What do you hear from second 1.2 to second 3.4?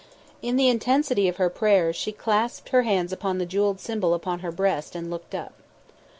of her prayer she clasped her hands upon